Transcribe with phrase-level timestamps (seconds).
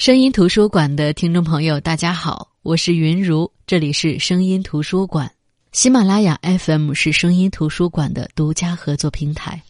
[0.00, 5.30] 声音图书馆的听众朋友，大家好，我是云如，这里是声音图书馆。
[5.72, 9.62] 喜马拉雅 FM 是声音图书馆的独家合作平台。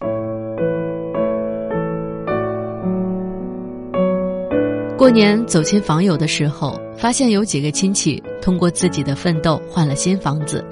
[4.97, 10.65] 过年走亲访友的时候，发现有几个亲戚通过自己的奋斗换了新房子，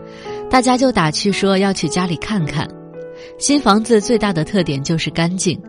[0.49, 2.65] 大家就打趣说要去家里看看。
[3.41, 5.61] 新房子最大的特点就是干净。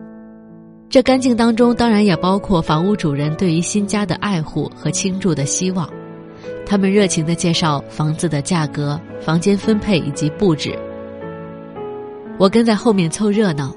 [0.90, 5.88] 这干净当中，当然也包括房屋主人对于新家的爱护和倾注的希望。
[6.66, 10.76] 他们热情的介绍房子的价格、房间分配以及布置。
[12.38, 13.72] 我跟在后面凑热闹，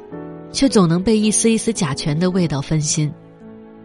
[0.51, 3.13] 却总能被一丝一丝甲醛的味道分心。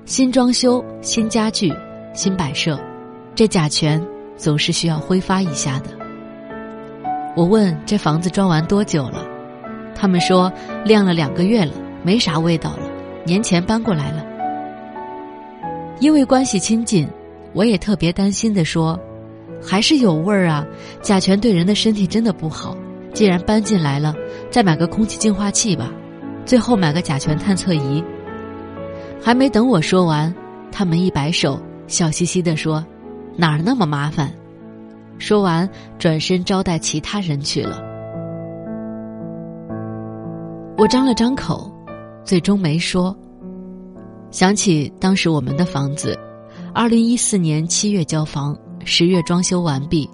[0.07, 1.71] 新装修、新家具、
[2.15, 2.81] 新摆设，
[3.35, 4.03] 这甲醛
[4.39, 5.91] 总是需要挥发一下的。
[7.37, 9.23] 我问这房子装完多久了，
[9.95, 10.51] 他们说
[10.83, 12.88] 晾了两个月了，没啥味道了。
[13.29, 14.25] 年前搬过来了，
[16.01, 17.07] 因为关系亲近，
[17.53, 18.99] 我也特别担心的说，
[19.63, 20.67] 还是有味儿啊，
[21.03, 22.75] 甲醛对人的身体真的不好。
[23.13, 24.15] 既然搬进来了，
[24.51, 25.93] 再买个空气净化器吧，
[26.47, 28.03] 最后买个甲醛探测仪。
[29.23, 30.35] 还没等我说完，
[30.73, 32.83] 他们一摆手，笑嘻嘻的说
[33.37, 34.33] ：“哪儿那么麻烦？”
[35.21, 37.79] 说完，转身招待其他人去了。
[40.79, 41.71] 我张了张口。
[42.25, 43.17] 最终没说。
[44.31, 46.19] 想起当时我们的房子，
[46.75, 50.09] 二零一四年七月交房，十月装修完毕。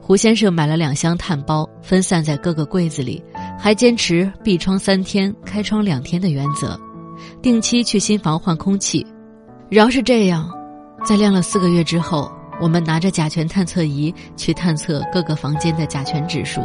[0.00, 3.20] 胡先生买了两箱炭包，分散在各个柜子里，
[3.58, 6.78] 还坚持闭窗三天、开窗两天的原则，
[7.42, 9.04] 定期去新房换空气。
[9.68, 10.48] 饶是这样，
[11.04, 16.60] 在晾了四个月之后，我们拿着甲醛探测仪去探测各个房间的甲醛指数，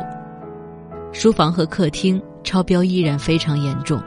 [1.11, 3.99] 书房和客厅超标依然非常严重。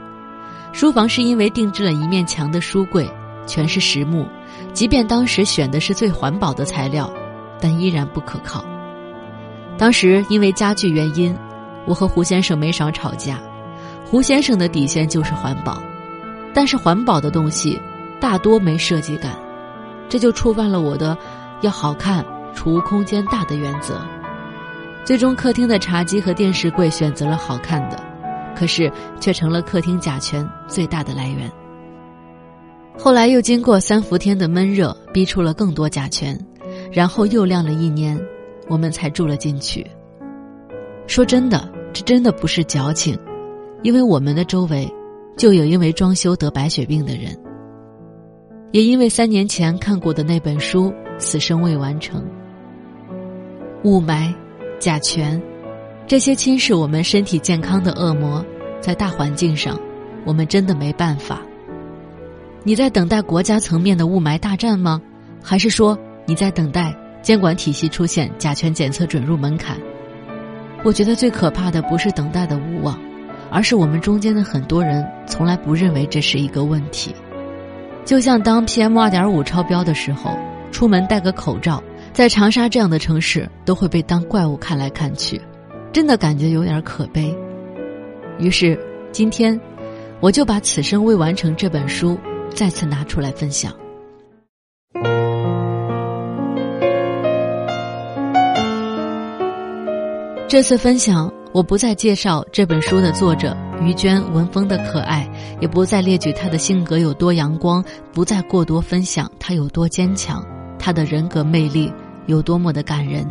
[0.75, 3.09] 书房是因为定制了一面墙的书柜，
[3.47, 4.27] 全是实木，
[4.73, 7.09] 即便当时选的是最环保的材料，
[7.61, 8.61] 但依然不可靠。
[9.77, 11.33] 当时因为家具原因，
[11.85, 13.39] 我和胡先生没少吵架。
[14.03, 15.81] 胡先生的底线就是环保，
[16.53, 17.79] 但是环保的东西
[18.19, 19.31] 大多没设计感，
[20.09, 21.17] 这就触犯了我的
[21.61, 24.01] 要好看、储物空间大的原则。
[25.05, 28.04] 最终，客厅的茶几和电视柜选择了好看的。
[28.55, 31.51] 可是，却成了客厅甲醛最大的来源。
[32.97, 36.39] 后来又经过三伏天的闷热，逼出了更多甲醛，
[36.91, 38.19] 然后又晾了一年，
[38.69, 39.85] 我们才住了进去。
[41.05, 43.19] 说真的，这真的不是矫情，
[43.83, 44.89] 因为我们的周围
[45.35, 47.37] 就有因为装修得白血病的人，
[48.71, 52.25] 也因为三年前看过的那本书此生未完成。
[53.83, 54.33] 雾霾，
[54.79, 55.41] 甲醛。
[56.07, 58.45] 这些侵蚀我们身体健康的恶魔，
[58.79, 59.79] 在大环境上，
[60.23, 61.41] 我们真的没办法。
[62.63, 65.01] 你在等待国家层面的雾霾大战吗？
[65.41, 69.77] 还是说你在等待监管体系出现甲醛检测准入门槛？
[70.83, 72.99] 我觉得最可怕的不是等待的无望，
[73.49, 77.15] 而是我们中间的很多人从来不认为这是一个问题。
[78.05, 80.37] 就像当 PM 二点五超标的时候，
[80.71, 81.81] 出门戴个口罩，
[82.13, 85.41] 在长沙这样的城市都会被当怪物看来看去。
[85.95, 87.33] 真的感觉有点可悲，
[88.37, 88.77] 于是
[89.13, 89.57] 今天，
[90.19, 92.19] 我就把《此生未完成》这本书
[92.53, 93.71] 再次拿出来分享。
[100.49, 105.25] 这次分享，我不再介绍这本书的作者于娟文风的可爱，
[105.61, 107.81] 也不再列举她的性格有多阳光，
[108.11, 110.45] 不再过多分享她有多坚强，
[110.77, 111.89] 她的人格魅力
[112.25, 113.25] 有多么的感人。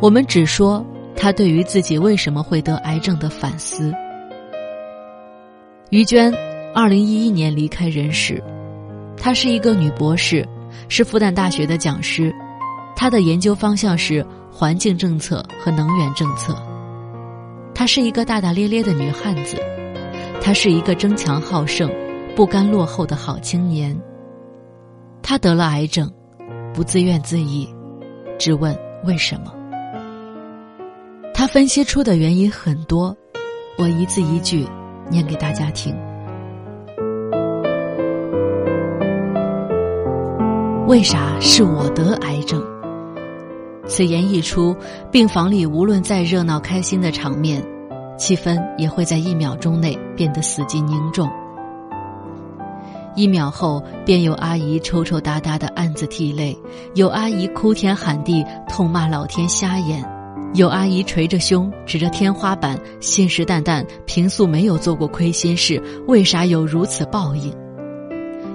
[0.00, 0.84] 我们只说。
[1.16, 3.92] 他对于自己为什么会得癌症的反思。
[5.90, 6.32] 于娟，
[6.74, 8.42] 二零一一年离开人世。
[9.16, 10.46] 她是一个女博士，
[10.88, 12.34] 是复旦大学的讲师。
[12.94, 16.54] 她的研究方向是环境政策和能源政策。
[17.74, 19.56] 她是一个大大咧咧的女汉子。
[20.40, 21.90] 她是一个争强好胜、
[22.34, 23.98] 不甘落后的好青年。
[25.22, 26.12] 她得了癌症，
[26.74, 27.66] 不自怨自艾，
[28.38, 29.52] 只问为什么。
[31.46, 33.16] 分析出的原因很多，
[33.78, 34.66] 我一字一句
[35.08, 35.94] 念给大家听。
[40.86, 42.62] 为啥是我得癌症？
[43.86, 44.74] 此言一出，
[45.10, 47.62] 病房里无论再热闹开心的场面，
[48.18, 51.30] 气氛也会在一秒钟内变得死寂凝重。
[53.14, 56.56] 一秒后，便有阿姨抽抽搭搭的暗自涕泪，
[56.94, 60.15] 有阿姨哭天喊地痛骂老天瞎眼。
[60.54, 67.52] 有阿姨捶着胸，指着天花板，信誓旦旦：平素没有做过亏心事，为啥有如此报应？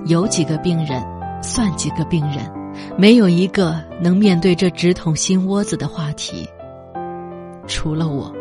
[0.06, 1.04] 有几个病人
[1.44, 2.52] 算几个病人，
[2.98, 6.48] 没有一个能面对这直捅心窝子的话题。
[7.68, 8.34] 除了我，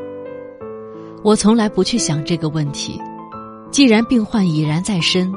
[1.23, 2.99] 我从来不去想这个问题。
[3.71, 5.31] 既然病患已然在身，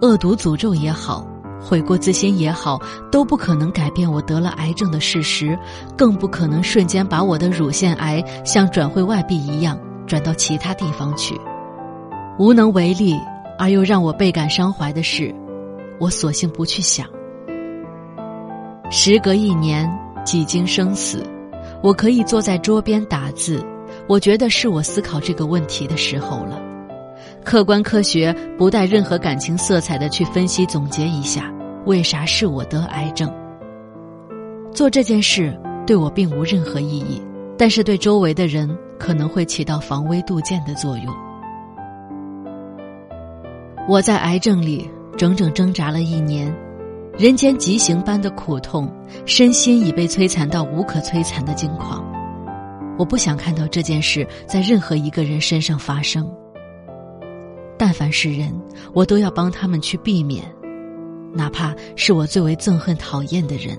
[0.00, 1.26] 恶毒诅咒也好，
[1.60, 5.58] 悔过自新也好，都不可能改变我得了癌症的事实，
[5.96, 11.38] 更不可能瞬间把我的乳腺癌像转会外币一样转到其他地方去。
[12.38, 13.18] 无能为力
[13.58, 15.34] 而又让我倍感伤怀的是，
[15.98, 17.06] 我索性不去想。
[18.90, 19.90] 时隔一年，
[20.24, 21.22] 几经生死，
[21.82, 23.62] 我可以坐在桌边打字，
[24.06, 26.67] 我觉得是我思考这个问题的时候了。
[27.44, 31.50] 客观科学不带任何感情色彩的去分析总结一下，
[31.86, 33.32] 为啥是我得癌症？
[34.72, 37.22] 做这件事对我并无任何意义，
[37.56, 38.68] 但是对周围的人
[38.98, 41.06] 可能会起到防微杜渐的作用。
[43.88, 46.54] 我在癌症里整整挣扎了一年，
[47.16, 48.92] 人间极刑般的苦痛，
[49.24, 52.04] 身心已被摧残到无可摧残的境况。
[52.98, 56.30] 我不想看到这件事在任何一个人身上发生。
[57.78, 58.52] 但凡是人，
[58.92, 60.44] 我都要帮他们去避免，
[61.32, 63.78] 哪怕是我最为憎恨、讨厌的人。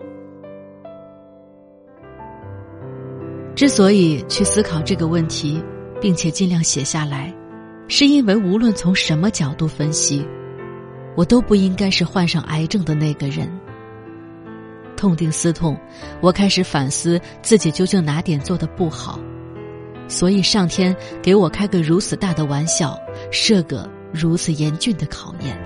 [3.55, 5.61] 之所以去思考这个问题，
[5.99, 7.35] 并且尽量写下来，
[7.89, 10.25] 是因为无论从什么角度分析，
[11.17, 13.51] 我都不应该是患上癌症的那个人。
[14.95, 15.77] 痛定思痛，
[16.21, 19.19] 我开始反思自己究竟哪点做的不好。
[20.09, 22.99] 所以，上天给我开个如此大的玩笑，
[23.31, 25.57] 设个如此严峻的考验。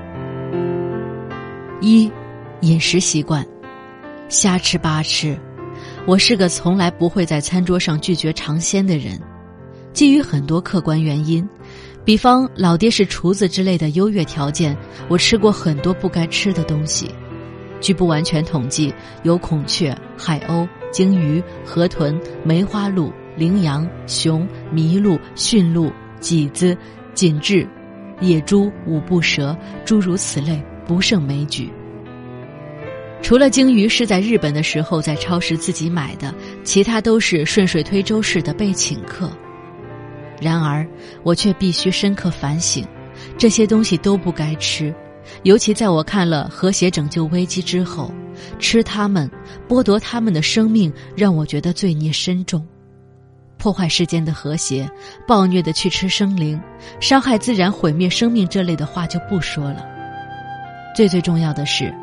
[1.81, 2.11] 一，
[2.59, 3.43] 饮食习惯，
[4.27, 5.35] 瞎吃八吃。
[6.05, 9.17] 我是个从来不会在餐桌上拒绝尝鲜的人，
[9.93, 11.47] 基于很多客观原因，
[12.03, 17.09] 比方老爹是厨子之类的优越条件，我吃过很多不该吃的东西。
[17.79, 18.93] 据不完全统计，
[19.23, 23.09] 有孔雀、海鸥、鲸鱼、河豚、梅花鹿。
[23.35, 25.91] 羚羊、熊、麋鹿、驯鹿、
[26.21, 26.77] 麂子、
[27.13, 27.67] 锦雉、
[28.21, 31.71] 野猪、五步蛇，诸如此类，不胜枚举。
[33.21, 36.33] 除了鲸鱼是在日本的时候在超市自己买的，
[36.63, 39.31] 其他都是顺水推舟式的被请客。
[40.41, 40.85] 然而，
[41.23, 42.85] 我却必须深刻反省，
[43.37, 44.93] 这些东西都不该吃。
[45.43, 48.13] 尤其在我看了《和谐拯救危机》之后，
[48.59, 49.31] 吃它们，
[49.69, 52.67] 剥夺他们的生命，让我觉得罪孽深重。
[53.63, 54.85] 破坏世间的和谐，
[55.25, 56.61] 暴虐的去吃生灵，
[56.99, 59.85] 伤害自然、毁灭生命这类的话就不说了。
[60.93, 61.95] 最最重要的是，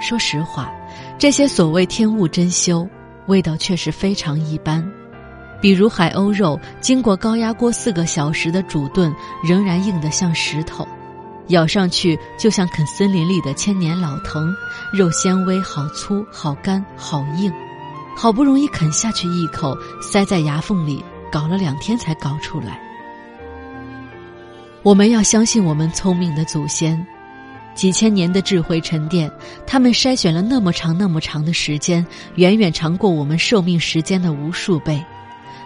[0.00, 0.72] 说实话，
[1.18, 2.88] 这些所谓天物珍馐，
[3.26, 4.82] 味道确实非常一般。
[5.60, 9.14] 比如海鸥肉，经过高压锅四个小时的煮炖，
[9.44, 10.88] 仍然硬得像石头，
[11.48, 14.50] 咬上去就像啃森林里的千年老藤，
[14.94, 17.52] 肉纤维好粗、好干、好硬。
[18.20, 22.76] 好不容易啃下去一口，塞在牙缝里，搞了两天才搞出来。
[24.82, 27.06] 我们要相信我们聪明的祖先，
[27.76, 29.30] 几千年的智慧沉淀，
[29.64, 32.04] 他们筛选了那么长那么长的时间，
[32.34, 35.00] 远远长过我们寿命时间的无数倍，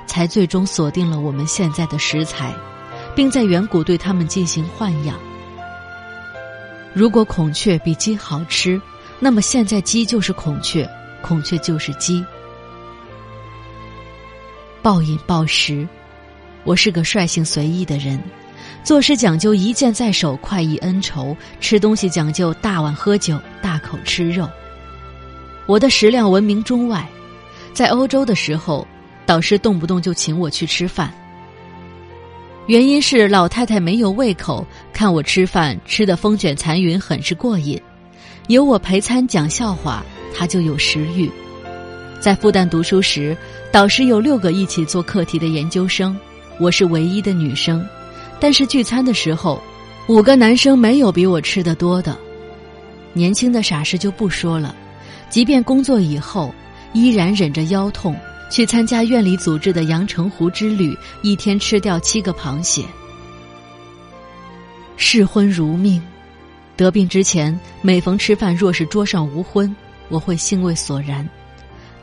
[0.06, 2.54] 才最终锁定了我们现在的食材，
[3.16, 5.18] 并在远古对他们进行豢养。
[6.92, 8.78] 如果孔雀比鸡好吃，
[9.18, 10.86] 那么现在鸡就是孔雀，
[11.22, 12.22] 孔雀就是鸡。
[14.82, 15.86] 暴饮暴食，
[16.64, 18.20] 我是个率性随意的人，
[18.82, 24.50] 做事讲究一剑在手，快意恩仇；吃东西讲究大碗喝酒，大口吃肉。
[25.66, 27.08] 我的食量闻名中外，
[27.72, 28.84] 在欧洲的时候，
[29.24, 31.14] 导师动不动就请我去吃饭。
[32.66, 37.80] 原因是老太太没有胃口，看我吃饭吃的风卷残云，很是过瘾。
[38.48, 40.02] 有我陪餐讲笑话，
[40.36, 41.30] 她就有食欲。
[42.22, 43.36] 在复旦读书时。
[43.72, 46.16] 导师有六个一起做课题的研究生，
[46.60, 47.84] 我是唯一的女生。
[48.38, 49.60] 但是聚餐的时候，
[50.06, 52.16] 五个男生没有比我吃的多的。
[53.12, 54.72] 年轻的傻事就不说了，
[55.30, 56.54] 即便工作以后，
[56.92, 58.14] 依然忍着腰痛
[58.50, 62.84] 去参加院里组织的阳澄湖之旅，一天吃掉七个螃蟹。
[64.96, 66.00] 嗜荤如命，
[66.76, 69.74] 得病之前，每逢吃饭若是桌上无荤，
[70.08, 71.28] 我会兴味索然。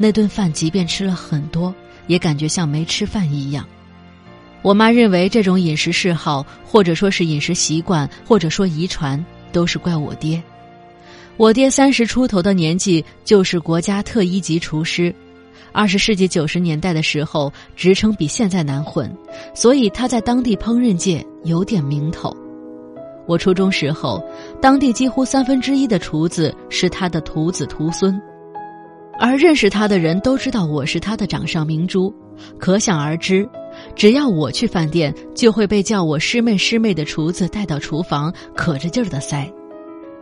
[0.02, 1.76] 那顿饭即便吃了很多，
[2.08, 3.64] 也感觉像没吃饭一样。
[4.62, 10.42] 我妈认为这种饮食嗜好，或者说是饮食习惯，或者说遗传，都是怪我爹。
[11.36, 15.14] 我爹三十出头的年纪就是国家特一级厨师，
[15.72, 19.14] 二十世纪九十年代的时候，职称比现在难混，
[19.54, 22.36] 所以他在当地烹饪界有点名头。
[23.26, 24.22] 我初中时候，
[24.62, 28.20] 当地几乎三分之一的厨子是他的徒子徒孙，
[29.20, 32.14] 而认识他的人都知道我是他的掌上明珠，
[32.58, 33.48] 可想而知，
[33.94, 39.52] 只要我去饭店，就会被叫我师妹师妹的厨子带到厨房，可着劲儿的塞。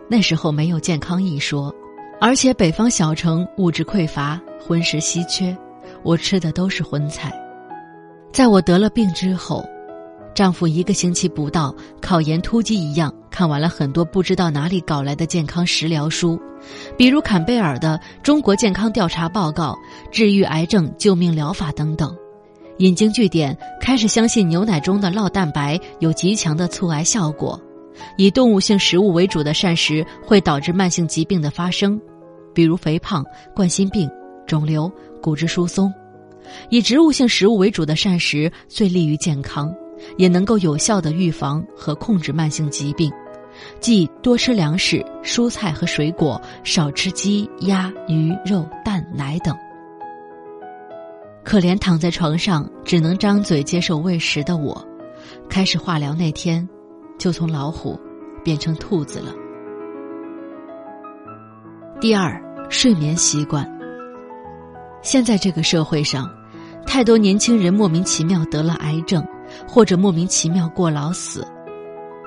[0.10, 1.74] 那时候没有健康一说，
[2.20, 5.56] 而且北方小城物质匮乏，荤食稀缺，
[6.04, 7.32] 我吃的都是荤菜。
[8.34, 9.64] 在我得了病之后。
[10.34, 16.42] 丈夫一个星期不到，考研突击一样看完了很多不知道哪里搞来的健康食疗书，
[16.98, 19.78] 比如坎贝尔的《中国健康调查报告》
[20.12, 22.18] 《治愈癌症救命疗法》等等，
[22.80, 27.62] 引经据典，开始相信牛奶中的酪蛋白有极强的促癌效果，
[28.18, 32.02] 以动物性食物为主的膳食会导致慢性疾病的发生，
[32.56, 34.10] 比如肥胖、冠心病、
[34.48, 34.92] 肿瘤、
[35.22, 35.88] 骨质疏松；
[36.72, 39.72] 以植物性食物为主的膳食最利于健康。
[40.16, 43.12] 也能够有效的预防和控制慢性疾病，
[43.80, 49.56] 即多吃粮食、蔬菜和水果，少吃鸡、鸭、鱼、肉、蛋、奶等。
[51.44, 54.86] 可怜躺在床上只能张嘴接受喂食的我，
[55.50, 56.68] 开始化疗那天，
[57.18, 58.00] 就从老虎
[58.44, 59.34] 变成兔子了。
[62.00, 63.66] 第二，睡眠习惯。
[65.02, 66.30] 现在这个社会上，
[66.86, 69.26] 太多年轻人莫名其妙得了癌症。
[69.66, 71.48] 或者莫名其妙过劳死，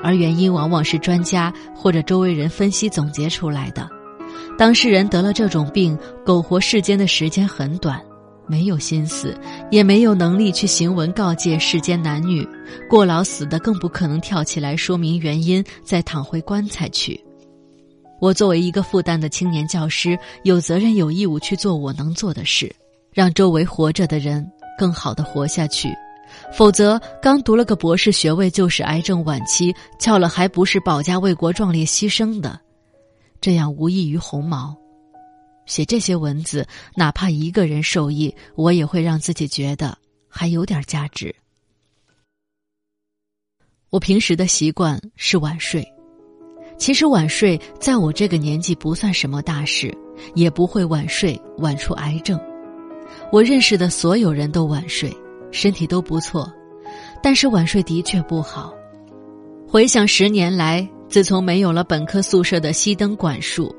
[0.03, 3.89] 而原因往往是专家或者周围人分析总结出来的。
[4.57, 8.01] 当事人得了这种病，苟活世间的时间很短，
[8.47, 9.35] 没有心思，
[9.71, 12.47] 也没有能力去行文告诫世间男女。
[12.89, 17.19] 过劳死的更不可能跳起来说明原因，再躺回棺材去。
[18.21, 22.71] 我作为一个复旦的青年教师，有责任有义务去做我能做的事，
[23.15, 24.47] 让周围活着的人
[24.79, 25.89] 更好的活下去。
[26.53, 32.61] 否则，刚读了个博士学位就是癌症晚期，翘了还不是保家卫国、壮烈牺牲的，
[33.41, 34.77] 这样无异于鸿毛。
[35.67, 36.67] 写这些文字，
[36.97, 39.97] 哪怕一个人受益，我也会让自己觉得
[40.29, 41.35] 还有点价值。
[43.91, 45.87] 我平时的习惯是晚睡，
[46.77, 49.97] 其实晚睡在我这个年纪不算什么大事，
[50.35, 52.39] 也不会晚睡晚出癌症。
[53.33, 55.11] 我认识的所有人都晚睡。
[55.51, 56.53] 身体都不错，
[57.23, 58.73] 但是晚睡的确不好。
[59.67, 63.75] 回想十年来，自从没有了本科宿舍的熄灯管束，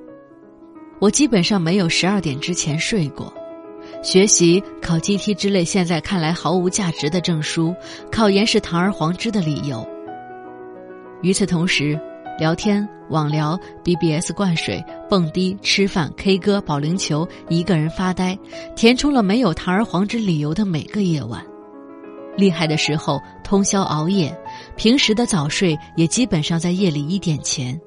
[1.00, 3.34] 我基本上没有十二点之前睡过。
[4.04, 7.76] 学习、考 GT 之类现在看来毫无价值的证书，
[8.12, 9.86] 考研是堂而皇之的理由。
[11.22, 12.00] 与此同时，
[12.40, 18.38] 聊天、网聊、BBS 灌水、蹦迪、吃饭、K 歌、保龄球，一个人发呆，
[18.76, 21.46] 填充了没有堂而皇之理由的每个夜晚。
[22.38, 24.36] 厉害的时候通宵熬夜，
[24.76, 27.80] 平时的早睡也基本上在夜里一点前。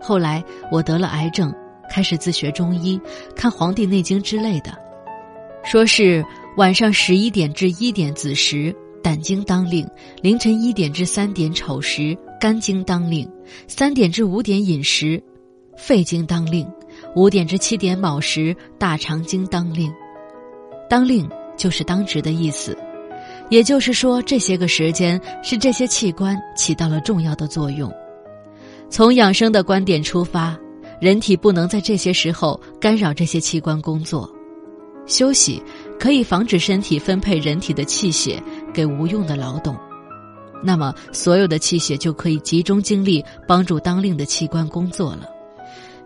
[0.00, 1.52] 后来我得了癌症，
[1.90, 3.00] 开始自学中医，
[3.34, 4.72] 看《黄帝内经》之类的，
[5.64, 6.24] 说是
[6.56, 9.88] 晚上十一点至一点子时胆经当令，
[10.22, 13.28] 凌晨一点至三点丑时肝经当令，
[13.66, 15.22] 三点至五点饮食
[15.76, 16.68] 肺经当令，
[17.14, 19.92] 五点至七点卯时大肠经当令。
[20.90, 22.76] 当令就是当值的意思。
[23.50, 27.92] 也就是说，这些个时间是这些器官起到了重要的作用。
[28.90, 30.56] 从养生的观点出发，
[31.00, 34.30] 人体不能在这些时候干扰这些器官工作。
[35.06, 35.62] 休息
[35.98, 38.42] 可以防止身体分配人体的气血
[38.74, 39.74] 给无用的劳动，
[40.62, 45.26] 那么所有的气血就可以集中精力帮助当令的器官工作了。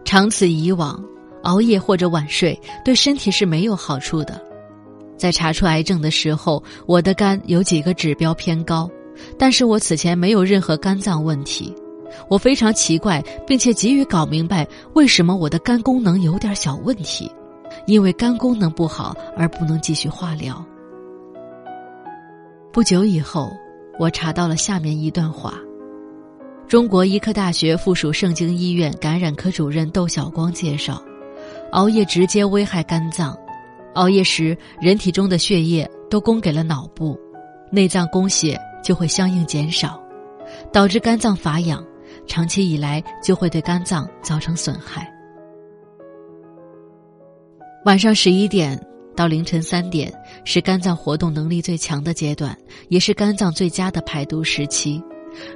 [0.04, 1.02] 长此以往，
[1.42, 4.40] 熬夜或者晚睡对身体是没有好处的。
[5.22, 8.90] 在查出癌症的时候，我的肝有几个指标偏高，
[9.38, 11.72] 但是我此前没有任何肝脏问题。
[12.28, 17.30] 我非常奇怪，并且急于搞明白为什么我的肝功能有点小问题，
[17.86, 20.60] 因为肝功能不好而不能继续化疗。
[22.72, 23.48] 不久以后，
[24.00, 25.54] 我查到了下面一段话：
[26.66, 31.00] 中国医科大学附属盛京医院感染科主任窦晓光介绍，
[31.70, 33.38] 熬夜直接危害肝脏。
[33.94, 37.18] 熬夜时，人体中的血液都供给了脑部，
[37.70, 40.02] 内脏供血就会相应减少，
[40.72, 41.84] 导致肝脏乏氧，
[42.26, 45.10] 长期以来就会对肝脏造成损害。
[47.84, 48.80] 晚上十一点
[49.16, 50.12] 到凌晨三点
[50.44, 52.56] 是肝脏活动能力最强的阶段，
[52.88, 55.02] 也是肝脏最佳的排毒时期。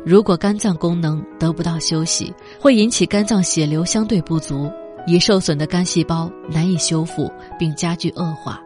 [0.05, 4.71] 如果肝脏功能得不到休息，会引起肝脏血流相对不足。
[5.07, 8.61] 已受损的肝细胞难以修复，并加剧恶化，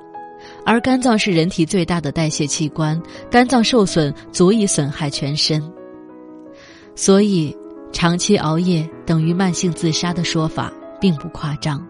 [0.64, 5.62] 而肝脏是人体最大的代谢器官，肝脏受损足以损害全身。
[6.97, 7.56] 所以，
[7.92, 11.85] 长期熬夜等于慢性自杀的说法并不夸张。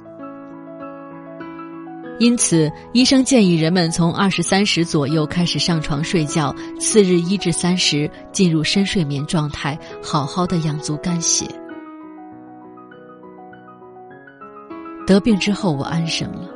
[2.18, 11.46] 因此，医生建议人们从二十三时左右开始上床睡觉，次日一至三时进入深睡眠状态，好好的养足肝血。
[15.10, 16.48] 得病之后，我安生了。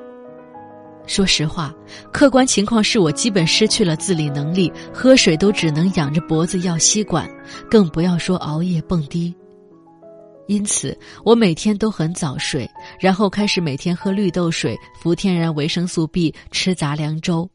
[1.09, 1.75] 说实话，
[2.13, 7.29] 客观情况是我基本失去了自理能力，喝水都只能仰着脖子要吸管，
[7.69, 9.35] 更不要说熬夜蹦迪。
[10.47, 12.71] 因此，我每天都很早睡，
[13.01, 17.51] 然后开始每天喝绿豆水、服天然维生素 B、吃杂粮粥。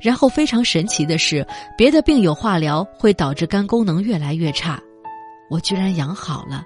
[0.00, 4.80] 然后非常神奇的是，别的病友化疗会导致肝功能越来越差，
[5.50, 6.64] 我居然养好了。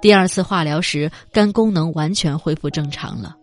[0.00, 3.36] 第二次化疗时，肝功能完全恢复正常了。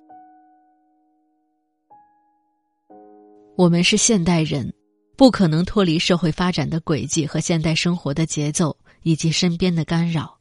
[3.56, 4.74] 我们是现代人，
[5.15, 10.38] 不可能脱离社会发展的轨迹和现代生活的节奏以及身边的干扰。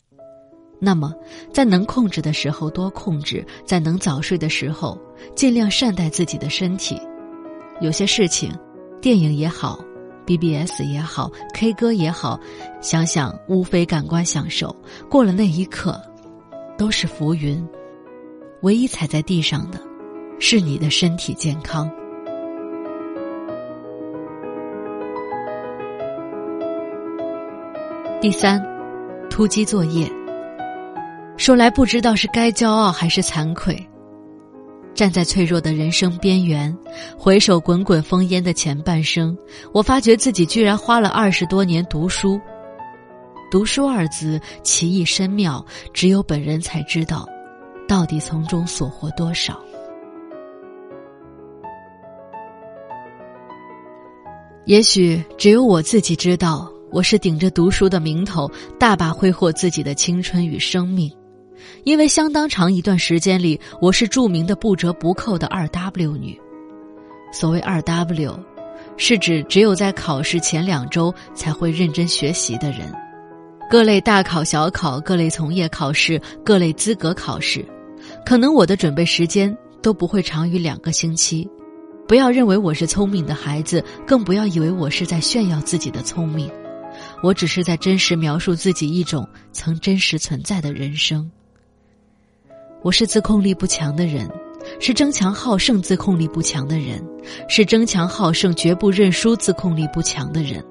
[0.80, 1.14] 那么，
[1.52, 5.00] 在能控制的时候多控制，在能早睡的时候
[5.36, 7.00] 尽量善待自己的身体。
[7.80, 8.52] 有些事情，
[9.00, 9.78] 电影也好
[10.26, 12.38] ，BBS 也好，K 歌也好，
[12.80, 14.74] 想想无非感官享受，
[15.08, 16.00] 过了那一刻，
[16.76, 17.66] 都是浮云。
[18.62, 19.78] 唯一踩在地上的，
[20.38, 21.90] 是你的身体健康。
[28.20, 28.64] 第三，
[29.28, 30.10] 突击作业。
[31.36, 33.76] 说来不知道是该骄傲还是惭愧。
[34.94, 36.74] 站在脆弱的人生边缘，
[37.18, 39.36] 回首滚滚烽烟的前半生，
[39.72, 42.40] 我发觉自己居然花了二十多年读书。
[43.50, 47.28] 读书二字奇异深妙，只有本人才知道，
[47.88, 49.60] 到底从中所获多少。
[54.64, 56.70] 也许只有我自己知道。
[56.90, 58.48] 我是顶着读书的名头，
[58.78, 61.10] 大把挥霍自己的青春与生命，
[61.84, 66.38] 因为相当长一段时间里，我是著名的不折不扣的二 W 女。
[67.32, 68.38] 所谓二 W，
[68.96, 72.92] 是指只有在考试前两周才会认真学习的人。
[73.70, 77.64] 各类大考、小考、各类从业考试、各类资格考试，
[78.24, 81.48] 可能我的准备时间都不会长于两个星期。
[82.06, 86.50] 不要认为我是聪明的孩子，更不要以为我是在炫耀自己的聪明。
[87.22, 91.28] 我只是在真实描述自己一种曾真实存在的人生。
[92.84, 94.30] 我是自控力不强的人，
[94.78, 97.02] 是争强好胜自控力不强的人，
[97.48, 100.62] 是争强好胜绝不认输自控力不强的人。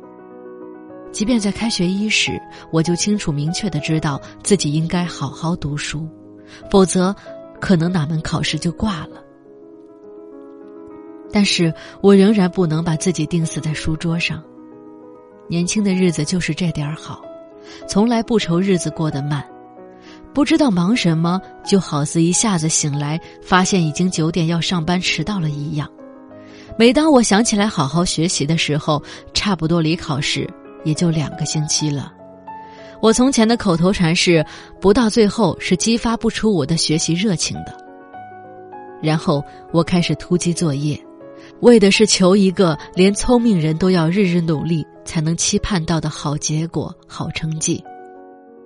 [1.11, 2.39] 即便在开学伊始，
[2.71, 6.07] 我就清楚明确的知道自己应该好好读书，
[6.69, 7.15] 否则
[7.59, 9.19] 可能哪门考试就挂了。
[11.31, 14.39] 但是我仍然不能把自己钉死在书桌上。
[15.47, 17.23] 年轻的日子就是这点儿好，
[17.87, 19.43] 从来不愁日子过得慢，
[20.33, 25.87] 不知道忙什么，就好似一下子醒来，发现已经九点要上班迟到了一样。
[26.77, 29.01] 每当我想起来好好学习的时候，
[29.33, 30.49] 差不多离考试
[30.83, 32.11] 也就两个星期了。
[32.99, 34.43] 我从前的口头禅是：
[34.81, 37.77] 不到最后是激发不出我的学习热情的。
[39.01, 40.99] 然后我开始突击作业。
[41.59, 47.83] 为的是求一个连聪明人都要日日努力才能期盼到的好结果、好成绩。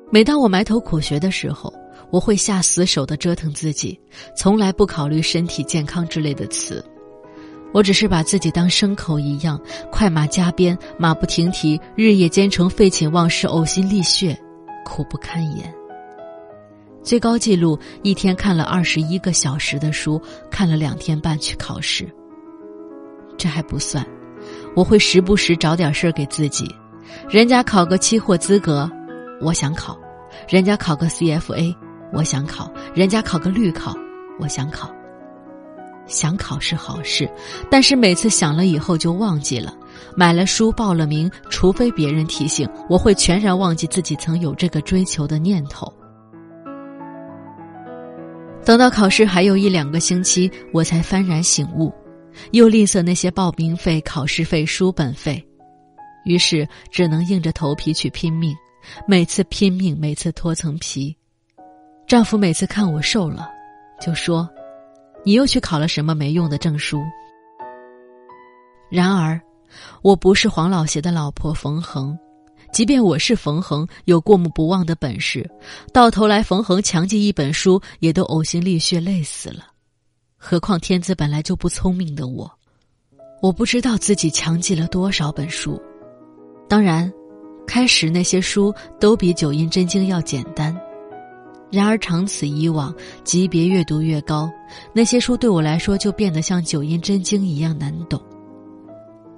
[0.09, 1.73] 每当我埋头苦学的时候，
[2.09, 3.99] 我会下死手的折腾自己，
[4.35, 6.83] 从来不考虑身体健康之类的词。
[7.73, 9.59] 我只是把自己当牲口一样，
[9.91, 14.37] 快马加鞭，马不停蹄，日夜兼程，废寝忘食，呕心沥血，
[14.85, 15.71] 苦不堪言。
[17.03, 22.07] 最高纪录一天看了二十一个小时的书，看了两天半去考试。
[23.37, 24.05] 这还不算，
[24.73, 26.73] 我会时不时找点事儿给自己。
[27.29, 28.89] 人家考个期货资格，
[29.39, 29.95] 我想考；
[30.49, 31.75] 人家考个 CFA，
[32.11, 33.95] 我想考；人家考个绿考，
[34.39, 34.91] 我想考。
[36.07, 37.29] 想考是好事，
[37.69, 39.73] 但是每次想了以后就忘记了。
[40.15, 45.91] 买了书报了名，除非别人提醒，我会全然忘记自己曾有这个追求的念头。
[48.63, 51.93] 等到考试还有一两个星期，我才幡然醒悟。
[52.51, 55.45] 又吝啬那些报名费、考试费、书本费，
[56.23, 58.55] 于是只能硬着头皮去拼命。
[59.07, 61.15] 每次拼命，每次脱层皮。
[62.07, 63.49] 丈夫每次看我瘦了，
[63.99, 64.49] 就说
[65.25, 67.03] ：“你又去考了什么没用的证书？”
[68.89, 69.39] 然而，
[70.01, 72.17] 我不是黄老邪的老婆冯恒，
[72.71, 75.45] 即便我是冯恒，有过目不忘的本事，
[75.91, 79.65] 到头来冯恒强记一本书，也都呕心沥血，累死了。
[80.37, 82.49] 何况天资本来就不聪明的我，
[83.41, 85.81] 我不知道自己强记了多少本书。
[86.69, 87.11] 当然，
[87.67, 90.75] 开始那些书都比《九阴真经》要简单，
[91.69, 94.49] 然而长此以往，级别越读越高，
[94.93, 98.19] 那些书对我来说就变得像《九阴真经》一样难懂。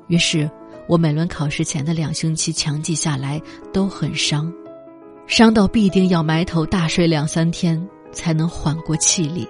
[0.08, 0.50] 于是，
[0.88, 3.42] 我每轮考试前的两星期强记下来
[3.74, 4.54] 都很伤，
[5.26, 9.48] 伤到必定要埋头大睡两三天才能缓过气力。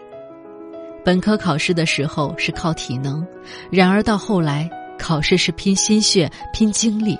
[1.03, 3.25] 本科考试的时候是靠体能，
[3.69, 7.17] 然而到后来考试是拼心血、拼精力。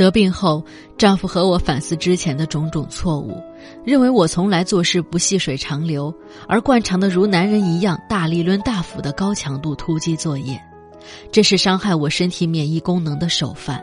[0.00, 0.64] 得病后，
[0.96, 3.36] 丈夫和我反思之前的种种错误，
[3.84, 6.12] 认为我从来做事不细水长流，
[6.48, 10.58] 而惯常的如男人一样大力抡大斧的高强度突击作业，
[11.30, 13.78] 这是伤害我身体免疫功能的首犯。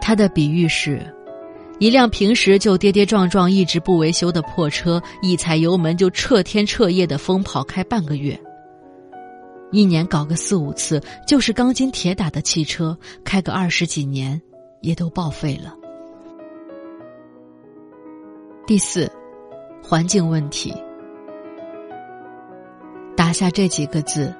[0.00, 1.04] 他的比喻是：
[1.80, 8.40] 一辆平时就跌跌撞撞、一直不维修的破车，一踩油门就彻天彻夜的疯跑开半个月。
[9.72, 14.40] 一年搞个四五次，就是钢筋铁打的汽车，开个二十几年。
[14.80, 15.74] 也都报废了。
[18.66, 19.10] 第四，
[19.82, 20.74] 环境问题。
[23.16, 24.34] 打下这几个字，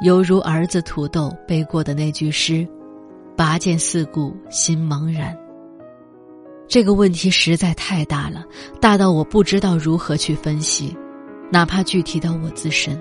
[0.00, 2.66] 犹如儿子土豆背过的那句诗
[3.36, 5.36] ：“拔剑四顾心茫然。”
[6.66, 8.44] 这个问题实在太大了，
[8.80, 10.96] 大到我不知道如何去分析，
[11.50, 12.98] 哪怕具体到我自身。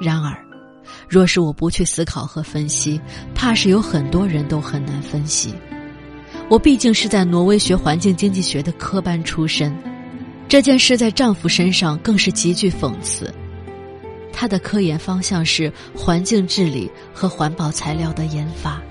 [0.00, 0.43] 然而。
[1.08, 3.00] 若是我不去思考和分析，
[3.34, 5.54] 怕是有很多人都很难分析。
[6.48, 9.74] 我毕竟是在挪威学环境经济学的科班出身，
[10.48, 13.32] 这件事在丈夫身上更是极具讽刺。
[14.32, 18.82] 他的科研方向是环境治理和环保材料的研发。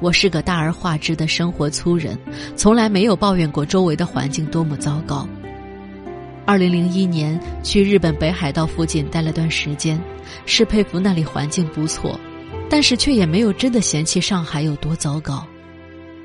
[0.00, 2.18] 我是个大而化之的生活粗人，
[2.56, 5.28] 从来没有抱怨过周围的环境多么糟糕。
[6.48, 10.00] 二零零一年去日本北海道附近待了段时间，
[10.46, 12.18] 是佩服那里环境不错，
[12.70, 15.46] 但是却也没有真的嫌弃上海有多糟糕。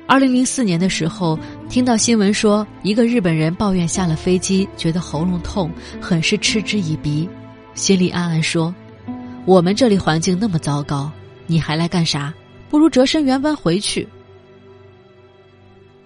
[0.06, 7.28] 二零零四年的时候，听到新闻说一个日本人抱怨下了飞机觉得喉咙痛，很是嗤之以鼻，
[7.74, 8.74] 心里暗暗说
[9.44, 11.12] ：“我们这里环境那么糟糕，
[11.46, 12.32] 你还来干啥？
[12.70, 14.08] 不如折身原班回去。”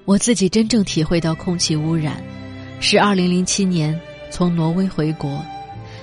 [0.05, 2.21] 我自己真正体会到空气污染，
[2.81, 3.97] 是二零零七年。
[4.31, 5.45] 从挪威回国，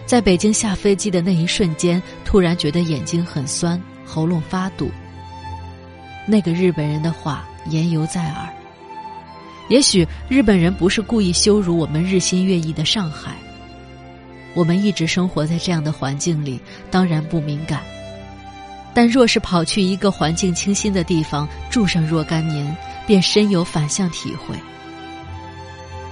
[0.06, 4.90] 在北京下飞机的那一瞬间，突然觉得眼睛很酸，喉咙发堵。
[6.28, 8.50] 那个日本人的话言犹在耳。
[9.68, 13.36] 也许日本人不是故意羞辱我们日新月异的上海，
[14.54, 16.60] 我们一直生活在这样的环境里，
[16.92, 17.82] 当然不敏感。
[18.94, 24.56] 但若是跑去一个环境清新的地方住上若干年，便深有反向体会。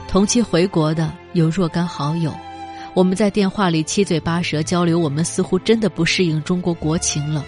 [0.07, 2.31] 同期回国的有若干好友，
[2.93, 7.43] 我们在电话里七嘴八舌交流，我们似乎真的不适应中国国情了。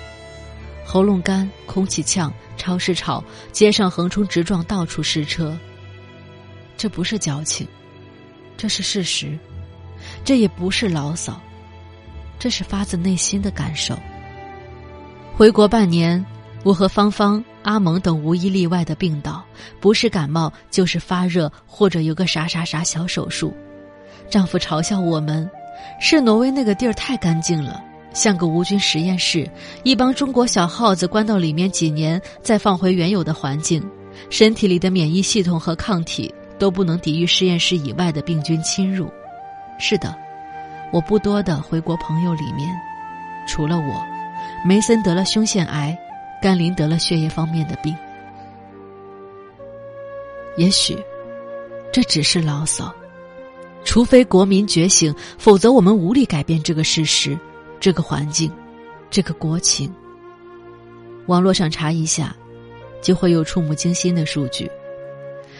[0.83, 5.57] 喉咙干，空气呛，超市吵，街上横冲直撞，到处是车。
[6.75, 7.67] 这不是矫情，
[8.57, 9.37] 这是事实，
[10.23, 11.39] 这也不是牢骚，
[12.39, 13.97] 这是发自内心的感受。
[15.35, 16.23] 回国半年，
[16.63, 17.43] 我和芳芳。
[17.63, 19.43] 阿蒙等无一例外的病倒，
[19.79, 23.51] 不是感冒就是发热，或者有个啥啥啥小手术。
[24.29, 25.49] 丈夫嘲笑我们，
[25.99, 27.81] 是挪威那个地儿太干净了，
[28.13, 29.49] 像个无菌实验室，
[29.83, 33.83] 一帮中国小耗子关到里面几年，再放回原有的环境，
[34.29, 39.11] 身体里的免疫系统和抗体都不能抵御实验室以外的病菌侵入。
[39.77, 40.15] 是的，
[40.91, 42.69] 我不多的回国朋友里面，
[43.47, 44.03] 除了我，
[44.65, 45.97] 梅森得了胸腺癌。
[46.41, 47.95] 甘霖得了血液方面的病，
[50.57, 50.95] 也许
[51.91, 52.93] 这只是牢骚。
[53.85, 57.39] 除非国民觉醒，否则我们无力改变这个事实、
[57.79, 58.51] 这个环境、
[59.09, 59.89] 这个国情。
[61.27, 62.35] 网络上查一下，
[63.01, 64.69] 就会有触目惊心的数据。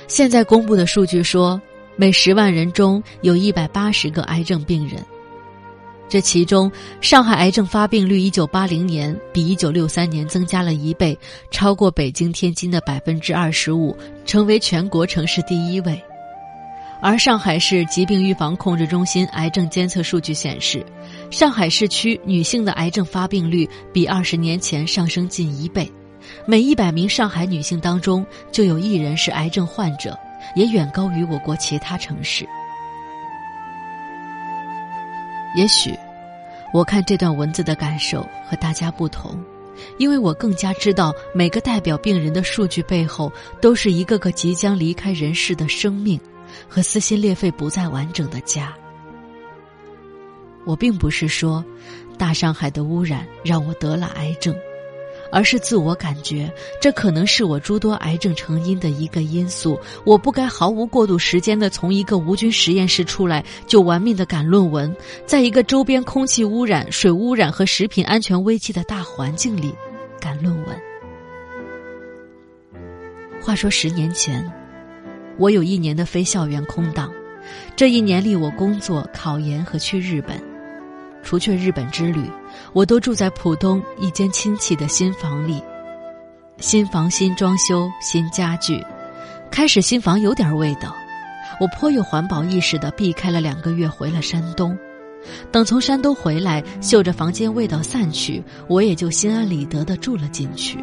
[0.08, 1.62] 现在公布的数据说，
[1.96, 5.04] 每十万人中有一百八十个癌症病人。
[6.08, 11.18] 这其中，上海癌症发病率一九八零年比一九六三年增加了一倍，
[11.50, 16.00] 超过北京、天津的百分之二十五，成为全国城市第一位。
[17.01, 20.84] 而上海市疾病预防控制中心癌症监测数据显示，
[21.29, 25.91] 上海市区女性的癌症发病率比二十年前上升近一倍，
[26.47, 30.17] 每一百名上海女性当中就有一人是癌症患者，
[30.55, 32.47] 也远高于我国其他城市。
[35.55, 35.93] 也许，
[36.73, 39.39] 我看这段文字的感受和大家不同，
[39.99, 43.31] 因为我更加知道每个代表病人的数据背后，
[43.62, 46.19] 都是一个个即将离开人世的生命，
[46.68, 48.74] 和撕心裂肺不再完整的家。
[50.65, 51.63] 我并不是说，
[52.18, 54.56] 大上海的污染让我得了癌症，
[55.32, 59.80] 而是自我感觉这可能是我诸多癌症成因的一个因素。
[60.06, 64.96] 我不该毫无过渡时间的从一个无菌实验室出来就玩命的赶论文，
[65.28, 69.72] 在一个周边空气污染、水污染和食品安全危机的大环境里
[70.20, 70.76] 赶论文。
[73.39, 74.52] 话说十年前，
[75.38, 77.12] 我有一年的非校园空档，
[77.76, 80.41] 这一年里我工作、考研和去日本。
[81.24, 82.30] 除却日本之旅，
[82.71, 85.62] 我都住在浦东一间亲戚的新房里。
[86.60, 88.80] 新房新装修新家具，
[89.50, 90.95] 开始新房有点味道，
[91.60, 94.78] 我颇有环保意识的避开了两个月，回了山东。
[95.52, 100.78] 等从山东回来，嗅着房间味道散去，我也就心安理得的住了进去。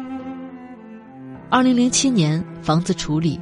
[1.49, 3.39] 二零零七年，房子处理，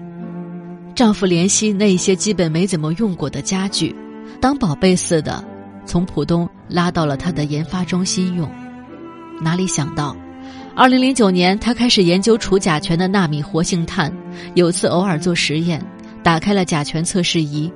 [0.95, 3.95] 丈夫怜惜那一些基本没怎么用过的家具，
[4.39, 5.43] 当宝贝似的。
[5.83, 8.49] 从浦东拉到了他的研发中心用，
[9.41, 10.15] 哪里想到，
[10.75, 14.13] 二零零九年他开始研究除甲醛的纳米活性炭。
[14.53, 15.83] 有次偶尔做实验，
[16.23, 17.71] 打开了甲醛测试仪，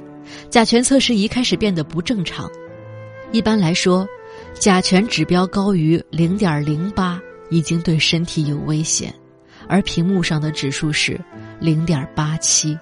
[0.49, 2.47] 甲醛测试仪开始变得不正常。
[3.31, 4.07] 一般来说，
[4.53, 9.13] 甲醛指标高于零点零八已经对身体有危险，
[9.67, 11.19] 而屏幕上的指数是
[11.59, 12.77] 零点八七。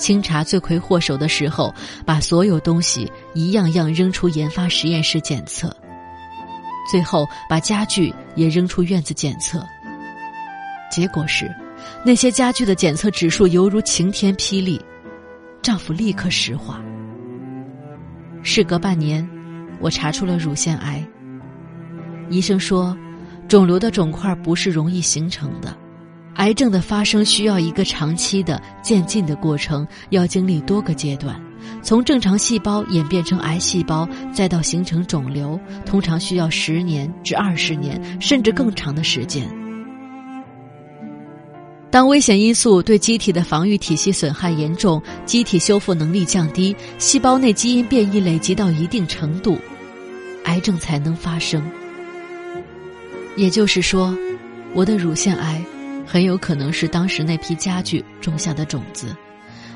[0.00, 1.72] 清查罪魁祸首的时候，
[2.06, 5.76] 把所有东西一样样扔出研发实验室检测，
[6.90, 9.62] 最后把家具也扔出院子检测。
[10.90, 11.54] 结果是，
[12.02, 14.80] 那些家具的检测指数犹如晴天霹雳，
[15.60, 16.80] 丈夫立刻石化。
[18.42, 19.28] 事隔半年，
[19.80, 21.06] 我查出了乳腺癌。
[22.30, 22.96] 医生说，
[23.48, 25.76] 肿瘤的肿块不是容易形成的。
[26.36, 31.38] 癌症的发生需要一个长期的渐进的过程，要经历多个阶段，
[31.82, 39.46] 从正常细胞演变成癌细胞，再到形成肿瘤，通常需要十年至二十年，甚至更长的时间。
[41.90, 49.58] 当危险因素对机体的防御体系损害严重，机体修复能力降低，细胞内基因变异累积到一定程度，
[50.44, 51.60] 癌症才能发生。
[53.36, 54.16] 也就是说，
[54.72, 55.60] 我的乳腺癌。
[56.10, 59.16] 很有可能是当时那批家具种下的种子，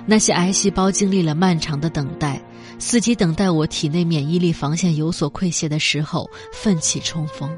[0.05, 2.43] 那些癌细胞经历了漫长的等待，
[2.77, 7.49] 伺机等待我体内免疫力防线有所溃泄的时候奋起冲锋。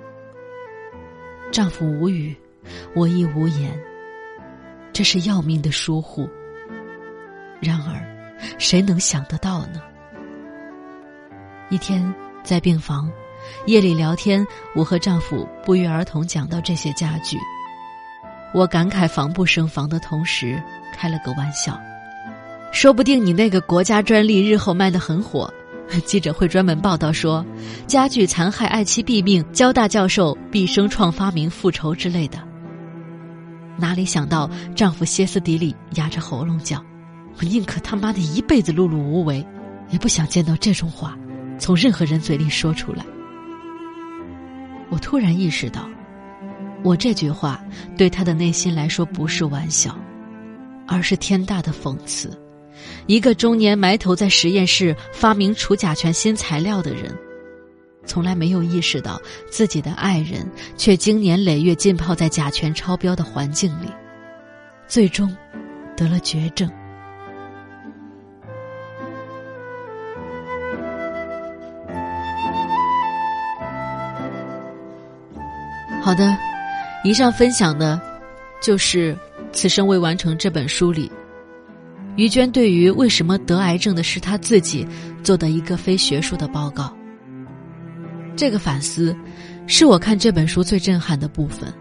[1.51, 2.37] 丈夫无语，
[2.95, 3.75] 我亦无言。
[4.93, 6.29] 这是要命的疏忽。
[7.61, 7.99] 然而，
[8.59, 9.81] 谁能想得到呢？
[11.71, 13.11] 一天在病房，
[13.65, 17.39] 夜里聊天，我和丈夫不约而同讲到这些家具。
[18.57, 20.59] 我感慨防不胜防的同时，
[20.95, 21.79] 开了个玩笑，
[22.73, 25.53] 说不定你那个国家专利日后卖得很火，
[26.07, 27.45] 记者会专门报道说，
[27.87, 32.39] 家具残害爱妻毙命，交大教授毕生创发明复仇之类的。
[33.77, 36.83] 哪里想到丈夫歇斯底里，压着喉咙叫
[37.39, 39.47] ：“我宁可他妈的一辈子碌碌无为，
[39.91, 41.15] 也不想见到这种话
[41.59, 43.05] 从任何人嘴里说出来。”
[44.89, 45.87] 我突然意识到。
[46.87, 47.61] 我这句话
[47.99, 49.99] 对他的内心来说不是玩笑，
[50.87, 52.31] 而是天大的讽刺。
[53.09, 57.13] 一个中年埋头在实验室发明除甲醛新材料的人，
[58.05, 59.21] 从来没有意识到
[59.51, 63.89] 自己的爱人却经年累月浸泡在甲醛超标的环境里，
[64.87, 65.37] 最终
[65.97, 66.71] 得了绝症。
[76.01, 76.56] 好的。
[77.07, 78.01] 以上分享的，
[78.61, 79.15] 就是
[79.53, 81.09] 《此生未完成》这本书里，
[82.17, 84.85] 于娟对于为什么得癌症的是她自己
[85.23, 86.93] 做的一个非学术的报告。
[88.35, 89.17] 这个反思，
[89.69, 91.73] 是我看这本书最震撼的部分。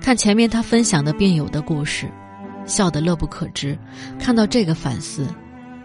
[0.00, 2.08] 看前面他分享的病友的故事，
[2.64, 3.76] 笑得乐不可支；
[4.20, 5.26] 看到这个反思，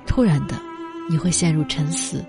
[0.05, 0.53] 突然的，
[1.09, 2.23] 你会陷入沉思。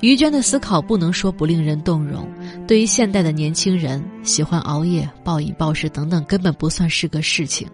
[0.00, 2.28] 于娟的思考不能说不令人动容。
[2.66, 7.68] 对于现代的年轻人，喜欢熬夜、暴饮暴食等等，根本不算是个事情。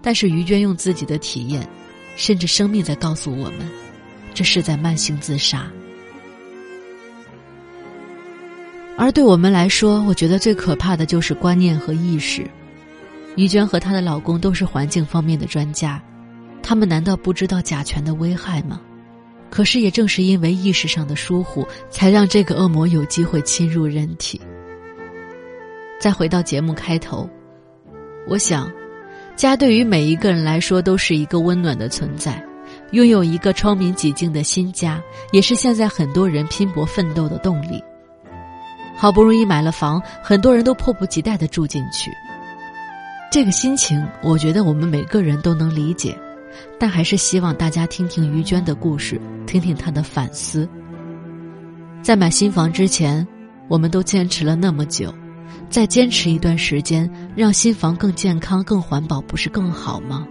[0.00, 1.68] 但是于娟用自己的体验，
[2.16, 3.68] 甚至生命在告诉我们，
[4.32, 5.66] 这是在慢性自杀。
[8.96, 12.48] 而对我们来说，我觉得最可怕的就是观念和意识。
[13.36, 16.00] 于娟和她的老公都是环境方面的专家，
[16.62, 18.80] 他们难道不知道甲醛的危害吗？
[19.54, 24.40] 可是，也正是因为意识上的疏忽，才让这个恶魔有机会侵入人体。
[26.00, 27.30] 再回到节目开头，
[28.26, 28.68] 我想，
[29.36, 32.44] 家对于每一个人来说都是一个温暖的存在，
[32.90, 37.80] 拥有一个窗明几净的新家，也是现在很多人拼搏奋斗的动力。
[38.96, 42.10] 好不容易买了房，很多人都迫不及待的住进去。
[43.30, 46.18] 这个心情，我觉得我们每个人都能理解，
[46.78, 50.68] 但还是希望大家听听于娟的故事，听听她的反思。
[52.02, 53.26] 在买新房之前，
[53.68, 55.12] 我们都坚持了那么久，
[55.70, 60.26] 再坚持一段时间，让新房更健康、更环保，不是更好吗？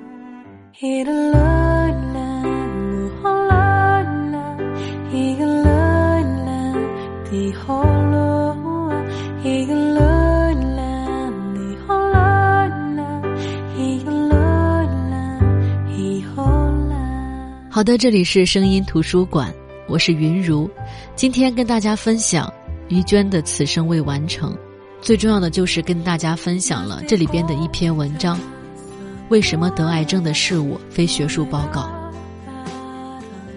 [17.74, 19.52] 好的，这里是声音图书馆，
[19.88, 20.70] 我是云如，
[21.16, 22.54] 今天跟大家分享
[22.88, 24.54] 于娟的《此生未完成》，
[25.02, 28.40] 最重要的就是跟大家分享了这里边的一篇文章：
[29.30, 31.90] 为什么得癌症的是我，非学术报告？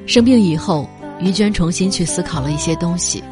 [0.06, 0.88] 生病以后，
[1.20, 3.22] 于娟重新去思考了一些东西，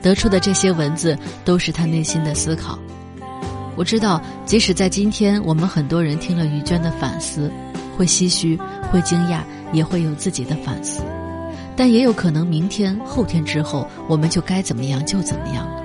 [0.00, 2.78] 得出的这些文字都是她内心的思考。
[3.76, 7.52] 我知道，即使在今天，我们很多人听了于娟的反思。
[7.96, 8.58] 会唏嘘，
[8.90, 9.38] 会惊讶，
[9.74, 11.02] 也会有自己的反思，
[11.76, 15.82] 但也有可能明天、后天之后，我们就该怎么样就怎么样了。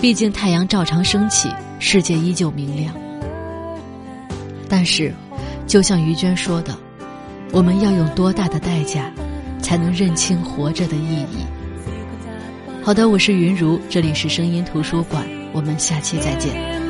[0.00, 2.94] 毕竟太阳照常升起，世界依旧明亮。
[4.68, 5.12] 但是，
[5.66, 6.76] 就像于娟说的，
[7.52, 9.10] 我们要用多大的代价，
[9.60, 11.46] 才能认清活着的意义？
[12.82, 16.81] 好的，我是云如，这里是声音图书馆，我们下期再见。